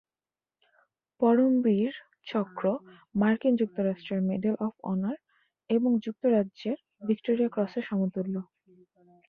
পরমবীর 1.21 1.93
চক্র 2.27 2.63
মার্কিন 3.15 3.53
যুক্তরাষ্ট্রের 3.55 4.21
medal 4.29 4.55
of 4.65 4.73
honour 4.91 5.17
এবং 5.69 5.91
যুক্তরাজ্যের 6.05 6.77
ভিক্টোরিয়া 7.07 7.49
ক্রসের 7.49 7.83
সমতুল্য। 7.89 8.35